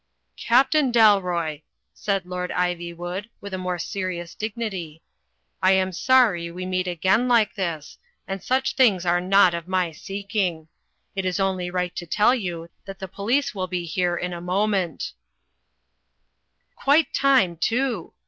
[0.47, 1.61] "Captain Dalroy,"
[1.93, 5.03] said Lord Ivywood, with a more serious dignity,
[5.61, 9.91] "I am sorry we meet again like this, a«d such things are not of my
[9.91, 10.69] seeking.
[11.15, 14.41] It is only right to tell you that the police will be here in a
[14.41, 15.13] mo ment"
[16.75, 18.13] "Quite time, too!"